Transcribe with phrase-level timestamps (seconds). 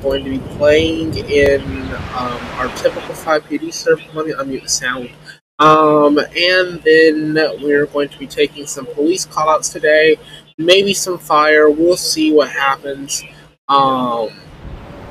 [0.00, 1.62] going to be playing in
[2.14, 4.02] um, our typical 5PD server.
[4.14, 5.10] Let me unmute the sound.
[5.58, 10.16] Um, and then we're going to be taking some police callouts today,
[10.58, 11.70] maybe some fire.
[11.70, 13.22] We'll see what happens.
[13.68, 14.28] Um,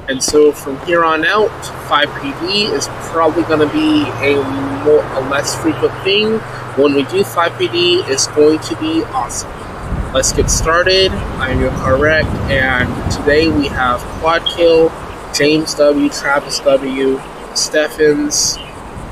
[0.08, 1.49] and so from here on out,
[1.90, 4.36] 5PD is probably going to be a,
[4.83, 6.38] more, a less frequent thing.
[6.78, 9.65] When we do 5PD, it's going to be awesome.
[10.13, 11.12] Let's get started.
[11.12, 14.89] I'm YoCarWrecked, and today we have Quad Kill,
[15.33, 17.17] James W, Travis W,
[17.53, 18.57] Steffens,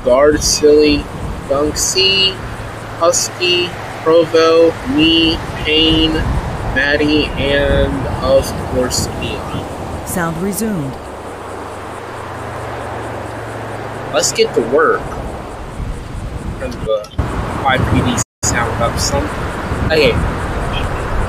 [0.04, 1.04] Guard Silly,
[1.48, 2.30] Dunk C,
[2.98, 3.68] Husky,
[4.02, 6.14] Provo, me, Payne,
[6.74, 7.92] Maddie, and
[8.24, 10.06] of course Neon.
[10.06, 10.92] Sound resumed.
[14.14, 15.02] Let's get to work.
[16.60, 17.10] Turn the
[17.62, 19.24] 5PD sound up some.
[19.90, 20.12] Okay,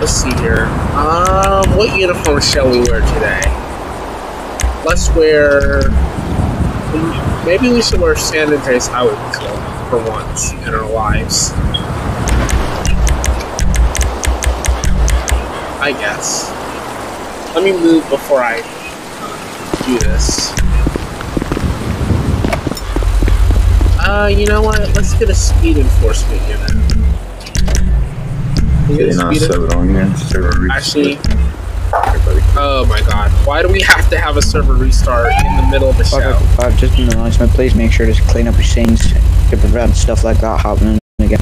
[0.05, 0.65] let's see here.
[0.93, 3.41] Um, what uniform shall we wear today?
[4.85, 5.89] Let's wear.
[7.43, 9.57] Maybe we should wear San Andreas Highway Patrol
[9.89, 11.53] for once in our lives.
[15.81, 16.51] I guess.
[17.55, 20.51] Let me move before I uh, do this.
[24.07, 24.81] Uh, you know what?
[24.95, 26.94] Let's get a speed enforcement unit.
[28.87, 30.15] We get a Getting on speed on here.
[30.15, 30.71] Server restart.
[30.71, 31.17] Actually,
[32.55, 33.31] oh my god.
[33.47, 36.37] Why do we have to have a server restart in the middle of the show?
[36.59, 39.11] Uh, just an announcement, please make sure to clean up your scenes
[39.49, 41.39] to prevent stuff like that happening again.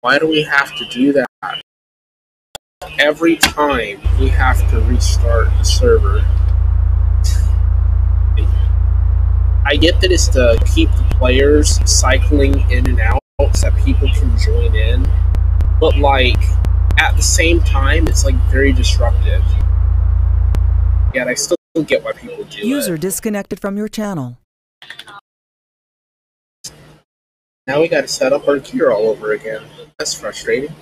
[0.00, 1.26] Why do we have to do that?
[2.98, 6.24] Every time we have to restart the server.
[9.66, 13.20] I get that it's to keep the players cycling in and out
[13.54, 15.06] so that people can join in.
[15.78, 16.42] But like
[16.98, 19.42] at the same time it's like very disruptive.
[21.14, 23.00] Yet I still don't get why people do User it.
[23.00, 24.38] disconnected from your channel.
[27.66, 29.62] Now we gotta set up our gear all over again.
[29.98, 30.74] That's frustrating.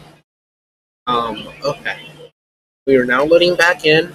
[1.06, 1.98] Um, okay.
[2.86, 4.12] We are now loading back in.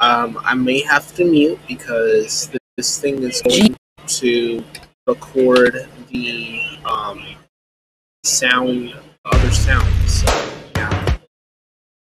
[0.00, 3.76] Um, I may have to mute because this thing is going
[4.06, 4.64] to
[5.06, 7.24] record the um,
[8.24, 8.94] sound,
[9.24, 10.22] other sounds.
[10.22, 11.16] So, yeah.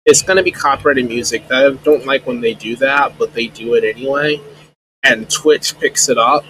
[0.04, 1.44] It's gonna be copyrighted music.
[1.50, 4.40] I don't like when they do that, but they do it anyway.
[5.02, 6.44] And Twitch picks it up,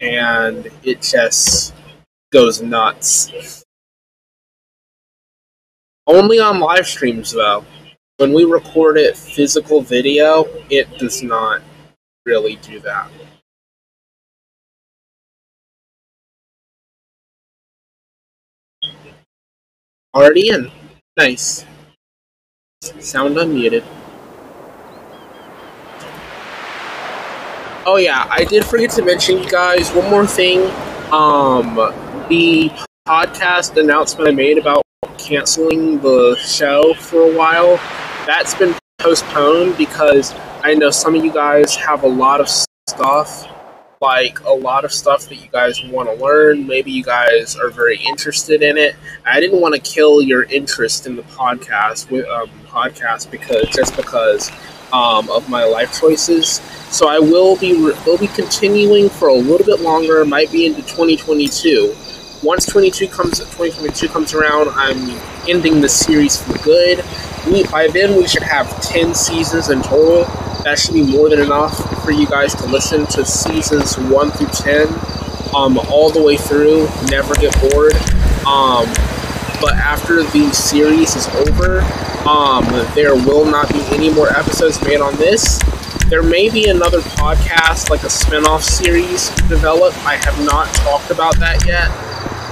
[0.00, 1.74] and it just
[2.32, 3.64] goes nuts.
[6.06, 7.64] Only on live streams, though.
[8.16, 11.62] When we record it physical video, it does not
[12.24, 13.10] really do that.
[20.14, 20.70] Already in.
[21.16, 21.66] Nice.
[23.00, 23.84] Sound unmuted.
[27.84, 30.70] Oh yeah, I did forget to mention, you guys, one more thing.
[31.12, 31.74] Um,
[32.28, 32.70] the
[33.06, 34.82] podcast announcement I made about
[35.16, 37.76] canceling the show for a while,
[38.26, 43.48] that's been postponed because I know some of you guys have a lot of stuff,
[44.00, 46.66] like a lot of stuff that you guys want to learn.
[46.66, 48.94] Maybe you guys are very interested in it.
[49.24, 53.96] I didn't want to kill your interest in the podcast with um, podcast because just
[53.96, 54.50] because
[54.92, 56.60] um, of my life choices.
[56.90, 60.24] So I will be will be continuing for a little bit longer.
[60.24, 61.94] Might be into 2022.
[62.42, 65.10] Once 22 comes 2022 comes around, I'm
[65.48, 67.04] ending the series for good.
[67.46, 70.24] We by then we should have 10 seasons in total.
[70.64, 74.48] That should be more than enough for you guys to listen to seasons one through
[74.48, 74.88] 10,
[75.54, 76.88] um, all the way through.
[77.10, 77.94] Never get bored.
[78.46, 78.86] Um,
[79.60, 81.80] but after the series is over,
[82.28, 82.64] um,
[82.94, 85.58] there will not be any more episodes made on this.
[86.08, 89.96] There may be another podcast, like a spin-off series developed.
[90.06, 91.90] I have not talked about that yet.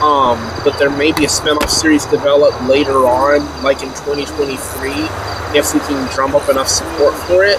[0.03, 4.91] Um, but there may be a spin-off series developed later on, like in 2023,
[5.59, 7.59] if we can drum up enough support for it.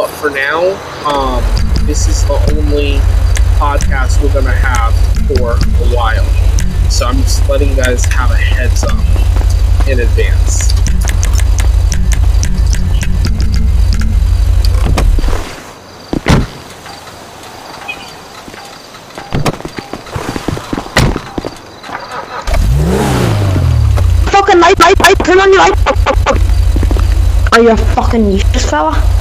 [0.00, 0.62] But for now,
[1.04, 1.44] um,
[1.86, 3.00] this is the only
[3.60, 4.94] podcast we're gonna have
[5.26, 6.24] for a while.
[6.90, 8.96] So I'm just letting you guys have a heads up
[9.86, 10.72] in advance.
[24.32, 25.76] Fucking light, light, light, turn on your light.
[27.52, 29.20] Are you a fucking useless fella?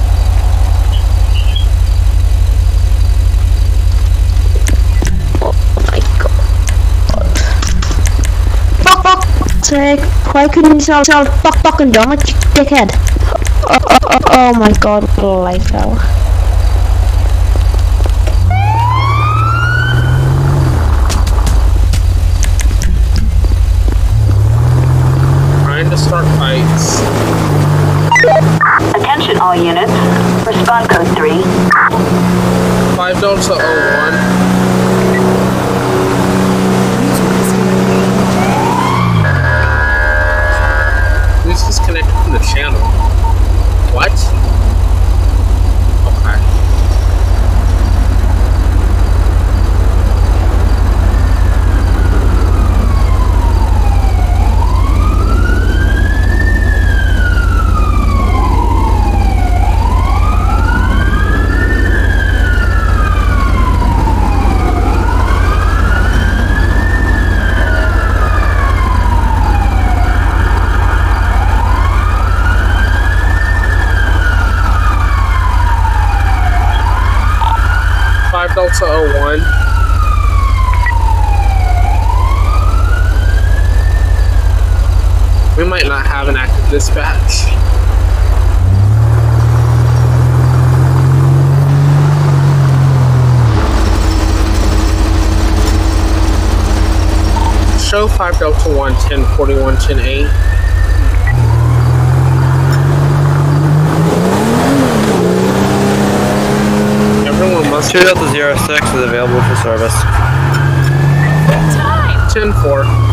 [5.41, 5.53] Oh
[5.91, 6.37] my god.
[8.83, 9.58] Fuck, fuck.
[9.69, 9.99] Sake.
[10.33, 12.19] Why couldn't you sound, sound fuck, fucking dumb, like
[12.57, 12.89] dickhead?
[13.69, 15.95] Oh, oh, oh, oh my god, Lyco.
[25.63, 26.99] Trying to start fights.
[28.95, 29.91] Attention all units.
[30.47, 31.43] Respond code 3.
[32.95, 34.58] 5 Delta 01.
[42.31, 42.79] The channel?
[43.91, 44.11] What?
[46.13, 46.45] Okay.
[78.31, 79.39] Five Delta 01.
[85.57, 87.49] We might not have an active dispatch.
[97.89, 100.58] Show 5 Delta 1, 10, 41, 10, 8.
[107.87, 109.95] Delta Zero Six is available for service.
[112.33, 113.09] 10 4.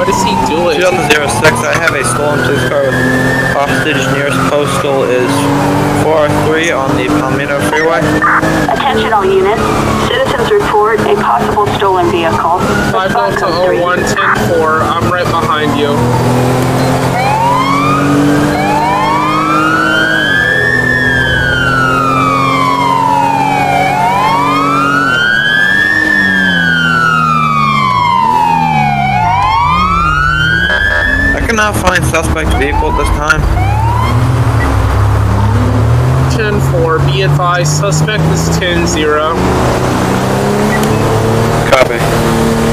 [0.00, 0.80] What is he 2 doing?
[0.80, 2.96] Delta Zero Six, I have a stolen police car with
[3.52, 4.00] hostage.
[4.16, 5.28] Nearest postal is
[6.00, 8.00] 403 on the Palomino Freeway.
[8.72, 9.60] Attention all units.
[10.08, 11.66] Citizens report a possible
[12.00, 12.58] stolen vehicle.
[12.92, 13.80] 5 Respond Delta code 3.
[13.80, 14.82] 01, 10 4.
[14.82, 15.90] I'm right behind you.
[31.36, 33.40] I cannot find suspect vehicle at this time.
[36.36, 36.98] 10 4.
[37.00, 38.86] Be advised, suspect is 10
[41.70, 42.69] cabe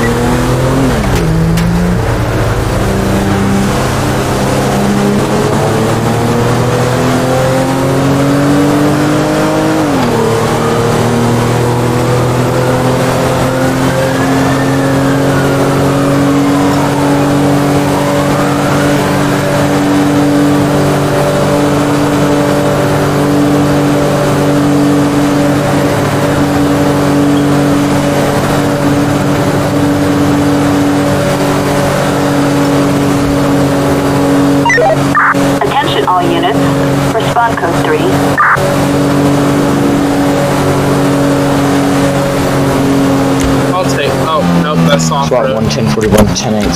[45.77, 46.73] 1041, 10-8,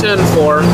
[0.00, 0.60] Ten four.
[0.60, 0.64] rush.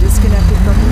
[0.00, 0.88] Disconnected from the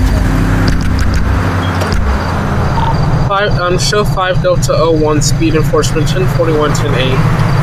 [3.27, 7.56] Five, um, show 5 Delta 01, speed enforcement, 1041, 10-8.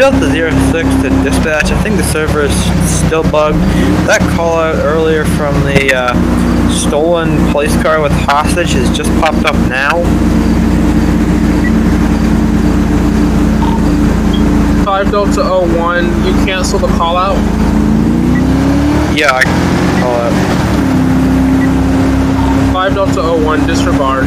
[0.00, 0.20] 10 8.
[0.20, 1.70] Two Delta Zero Six to dispatch.
[1.70, 2.52] I think the server is
[3.04, 3.58] still bugged.
[4.06, 9.44] That call out earlier from the uh, stolen police car with hostage has just popped
[9.44, 10.02] up now.
[14.84, 17.36] 5 Delta 01, you cancel the call out?
[19.16, 19.42] Yeah, I
[20.00, 20.32] call out.
[22.72, 24.24] 5 Delta 01, disregard.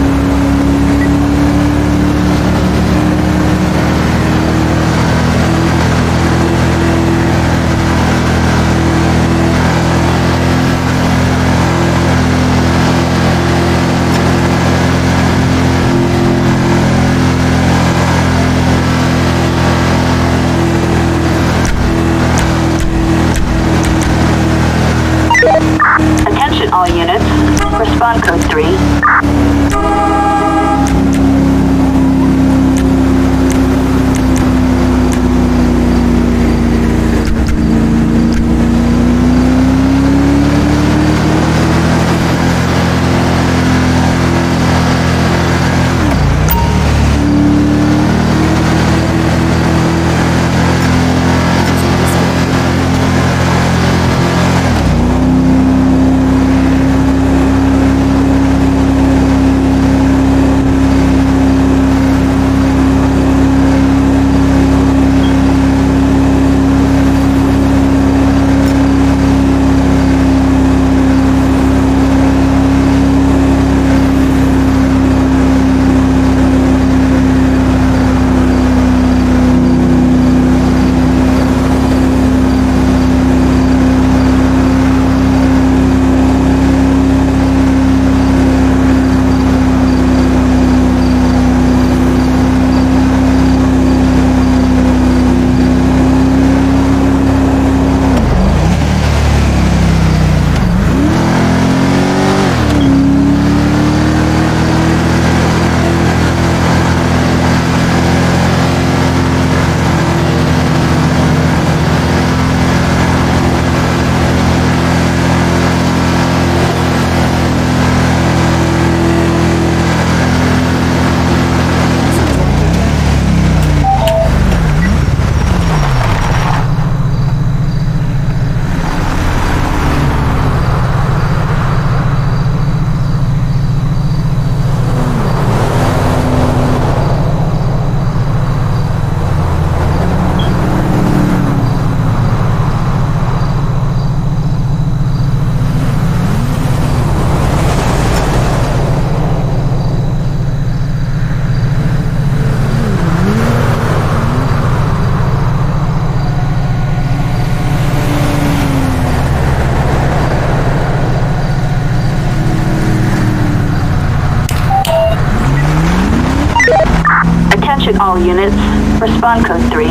[167.84, 168.56] Attention all units.
[169.02, 169.88] Respond code 3.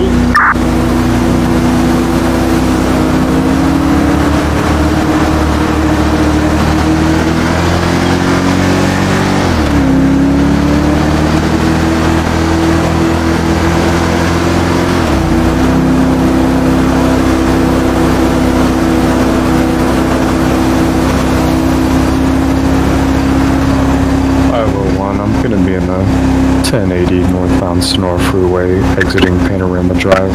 [24.48, 25.20] Five oh one.
[25.20, 28.80] I'm gonna be in the 1080 northbound Sonora Freeway,
[29.12, 30.32] exiting Panorama Drive.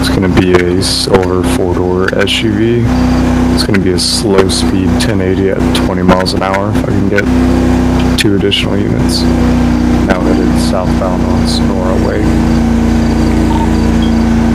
[0.00, 2.82] It's gonna be a silver four-door SUV.
[3.52, 6.70] It's gonna be a slow-speed 1080 at 20 miles an hour.
[6.70, 9.20] If I can get two additional units.
[10.08, 12.22] Now headed southbound on Sonora Way.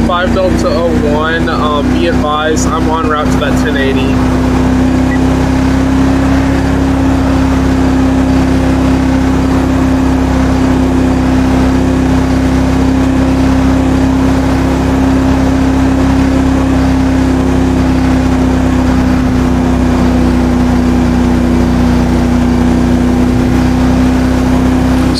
[0.08, 0.70] 5 Delta
[1.13, 4.57] 01, um, be advised, I'm on route to that 1080.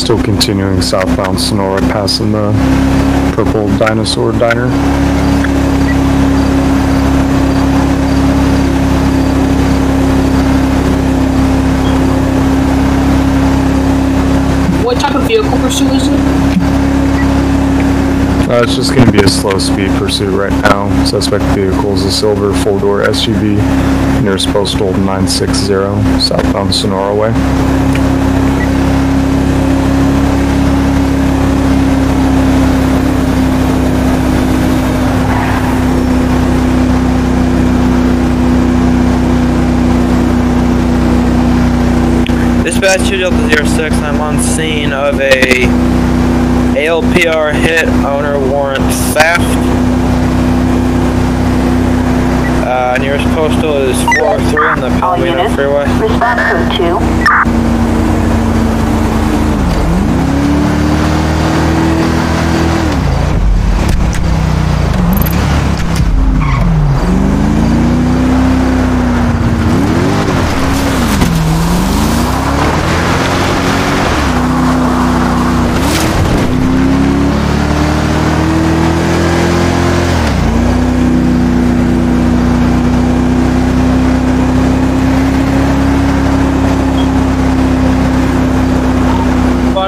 [0.08, 2.54] Still continuing southbound Sonora, passing the
[3.36, 4.70] purple dinosaur diner.
[14.82, 16.14] What type of vehicle pursuit is it?
[18.50, 20.88] Uh, it's just going to be a slow speed pursuit right now.
[21.04, 23.58] Suspect vehicle is a silver four door SUV.
[24.24, 25.66] Nearest postal 960
[26.22, 28.17] southbound Sonora Way.
[42.96, 45.66] 2 Delta 06, I'm on scene of a
[46.78, 48.82] ALPR hit owner warrant
[49.14, 49.42] theft.
[52.66, 55.54] Uh, nearest postal is 403 on the Palomino.
[55.54, 55.86] Freeway.
[55.98, 57.78] Code 2.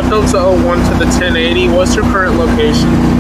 [0.10, 1.70] Delta 01 to the 1080.
[1.70, 3.19] What's your current location?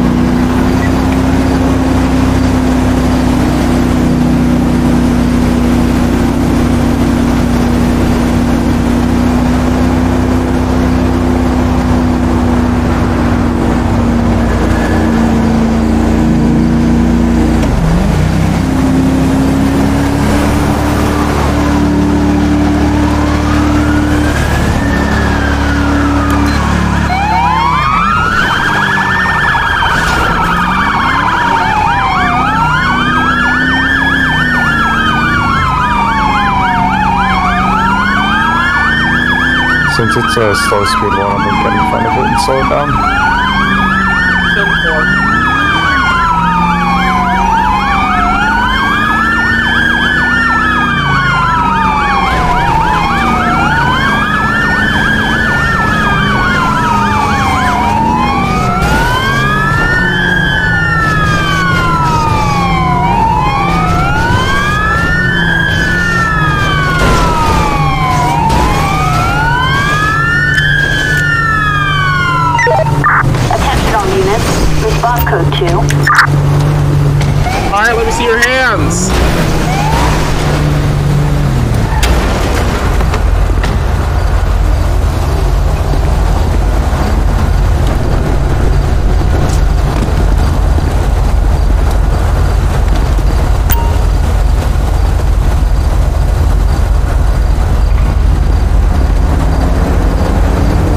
[40.11, 42.69] Since it's a slow speed one, I'm gonna get in front of it and slow
[42.69, 43.18] down.
[75.69, 75.75] 2.
[77.69, 79.09] Alright, let me see your hands.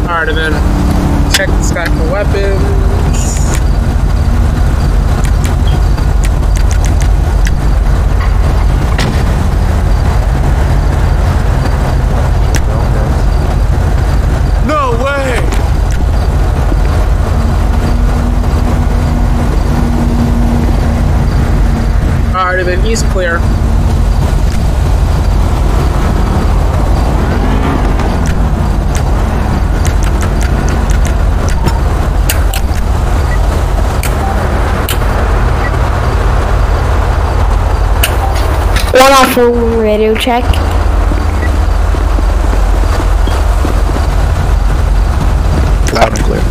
[0.09, 0.53] Alright, and then
[1.35, 2.73] check the stack of weapons.
[14.65, 15.39] No way!
[22.33, 23.41] Alright, then he's clear.
[38.93, 39.35] One off
[39.81, 40.45] radio check.
[45.95, 46.43] Loud and clear.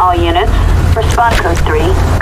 [0.00, 0.50] All units.
[0.96, 2.12] Response code 3.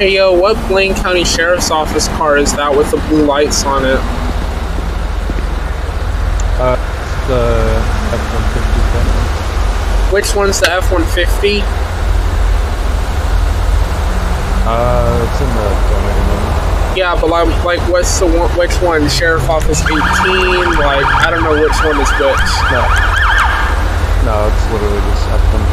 [0.00, 3.84] Hey yo, what Blaine County Sheriff's Office car is that with the blue lights on
[3.84, 4.00] it?
[6.56, 6.72] Uh,
[7.28, 7.76] the
[8.16, 11.60] F-150 Which one's the F 150?
[14.64, 15.68] Uh, it's in the.
[16.96, 19.06] Yeah, but like, like what's the one, which one?
[19.06, 20.00] Sheriff Office 18?
[20.80, 22.40] Like, I don't know which one is which.
[22.72, 22.80] No.
[24.24, 25.69] No, it's literally just F-150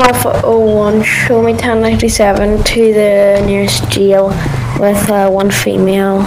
[0.00, 4.28] One Alpha 01, show me 1097 to the nearest jail
[4.78, 6.22] with uh, one female.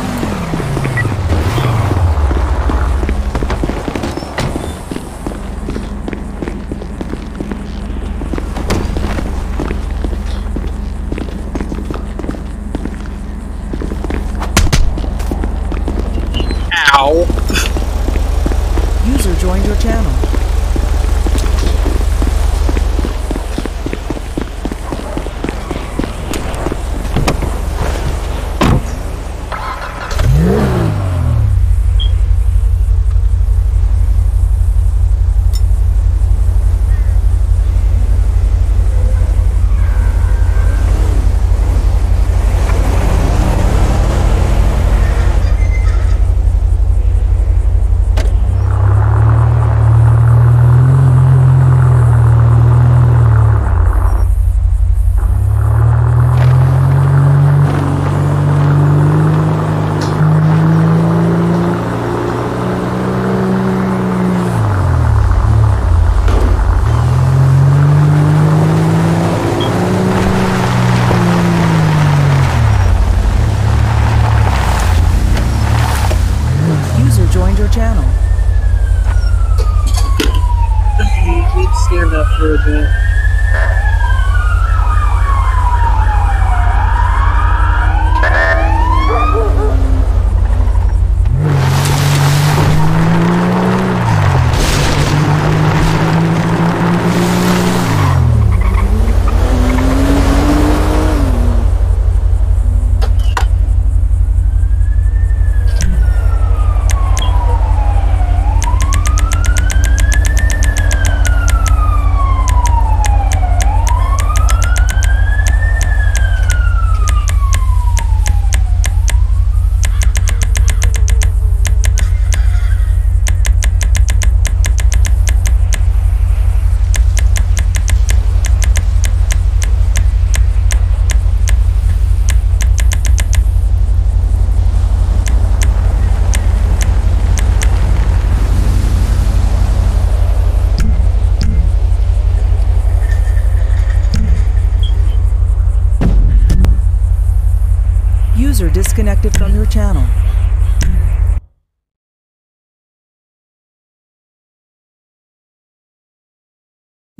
[16.94, 17.26] Ow.
[19.08, 20.53] User joined your channel.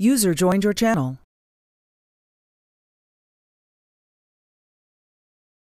[0.04, 1.18] User joined your channel.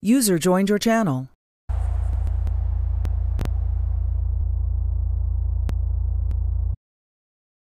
[0.02, 1.30] User joined your channel.